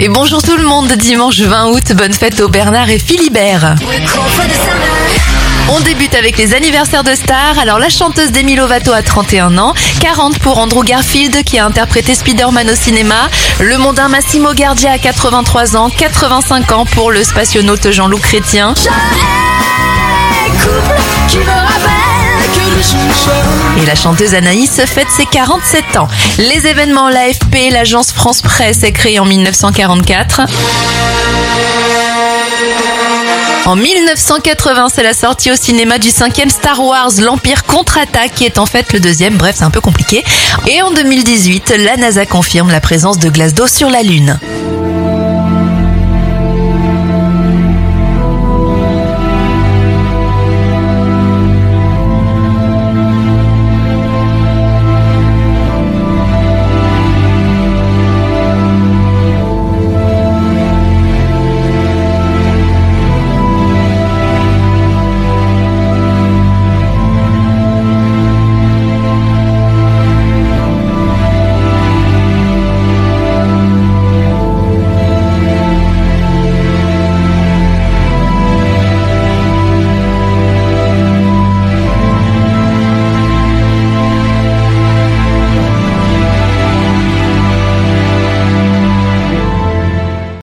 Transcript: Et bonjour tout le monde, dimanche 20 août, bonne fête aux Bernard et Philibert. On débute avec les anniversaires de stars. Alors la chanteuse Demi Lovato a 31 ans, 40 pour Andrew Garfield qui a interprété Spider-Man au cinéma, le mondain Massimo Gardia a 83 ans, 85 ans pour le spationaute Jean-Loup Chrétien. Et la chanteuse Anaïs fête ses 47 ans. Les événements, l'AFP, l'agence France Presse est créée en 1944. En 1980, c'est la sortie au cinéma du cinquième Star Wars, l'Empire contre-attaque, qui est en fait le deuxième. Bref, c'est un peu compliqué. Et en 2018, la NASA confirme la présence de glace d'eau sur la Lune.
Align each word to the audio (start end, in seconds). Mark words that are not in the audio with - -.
Et 0.00 0.08
bonjour 0.08 0.42
tout 0.42 0.56
le 0.56 0.64
monde, 0.64 0.90
dimanche 0.94 1.38
20 1.38 1.68
août, 1.68 1.92
bonne 1.94 2.12
fête 2.12 2.40
aux 2.40 2.48
Bernard 2.48 2.90
et 2.90 2.98
Philibert. 2.98 3.76
On 5.70 5.78
débute 5.80 6.16
avec 6.16 6.36
les 6.36 6.52
anniversaires 6.52 7.04
de 7.04 7.14
stars. 7.14 7.60
Alors 7.60 7.78
la 7.78 7.88
chanteuse 7.88 8.32
Demi 8.32 8.56
Lovato 8.56 8.92
a 8.92 9.02
31 9.02 9.56
ans, 9.56 9.72
40 10.00 10.40
pour 10.40 10.58
Andrew 10.58 10.82
Garfield 10.82 11.44
qui 11.44 11.60
a 11.60 11.66
interprété 11.66 12.16
Spider-Man 12.16 12.70
au 12.70 12.74
cinéma, 12.74 13.30
le 13.60 13.78
mondain 13.78 14.08
Massimo 14.08 14.52
Gardia 14.52 14.90
a 14.90 14.98
83 14.98 15.76
ans, 15.76 15.88
85 15.90 16.72
ans 16.72 16.86
pour 16.86 17.12
le 17.12 17.22
spationaute 17.22 17.92
Jean-Loup 17.92 18.18
Chrétien. 18.18 18.74
Et 23.82 23.86
la 23.86 23.94
chanteuse 23.94 24.34
Anaïs 24.34 24.80
fête 24.86 25.10
ses 25.10 25.26
47 25.26 25.96
ans. 25.96 26.08
Les 26.38 26.66
événements, 26.66 27.08
l'AFP, 27.08 27.70
l'agence 27.72 28.12
France 28.12 28.40
Presse 28.40 28.82
est 28.82 28.92
créée 28.92 29.18
en 29.18 29.24
1944. 29.24 30.42
En 33.66 33.76
1980, 33.76 34.88
c'est 34.94 35.02
la 35.02 35.14
sortie 35.14 35.50
au 35.50 35.56
cinéma 35.56 35.98
du 35.98 36.10
cinquième 36.10 36.50
Star 36.50 36.80
Wars, 36.80 37.10
l'Empire 37.20 37.64
contre-attaque, 37.64 38.34
qui 38.34 38.44
est 38.44 38.58
en 38.58 38.66
fait 38.66 38.92
le 38.92 39.00
deuxième. 39.00 39.36
Bref, 39.36 39.56
c'est 39.58 39.64
un 39.64 39.70
peu 39.70 39.80
compliqué. 39.80 40.22
Et 40.68 40.82
en 40.82 40.92
2018, 40.92 41.74
la 41.78 41.96
NASA 41.96 42.26
confirme 42.26 42.70
la 42.70 42.80
présence 42.80 43.18
de 43.18 43.30
glace 43.30 43.54
d'eau 43.54 43.66
sur 43.66 43.88
la 43.88 44.02
Lune. 44.02 44.38